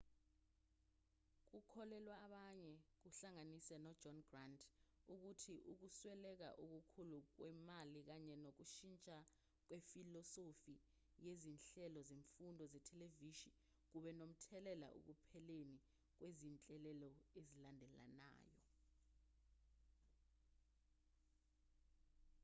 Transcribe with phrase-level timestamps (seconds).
[1.51, 4.61] kukholelwa abanye kuhlanganise nojohn grant
[5.13, 9.17] ukuthi ukusweleka okukhulu kwemali kanye nokushintsha
[9.67, 10.75] kwefilosofi
[11.25, 13.59] yezinhlelo zemfundo zethelevishini
[13.89, 15.77] kube nomthelela ekupheleni
[16.17, 17.09] kwezinhlelo
[17.39, 18.53] ezilandelanayo